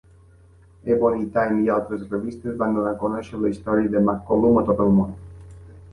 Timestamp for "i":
1.65-1.69